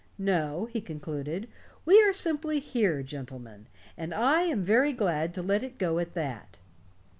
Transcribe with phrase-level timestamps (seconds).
[0.17, 1.47] No," he concluded,
[1.85, 6.15] "we are simply here, gentlemen, and I am very glad to let it go at
[6.15, 6.57] that."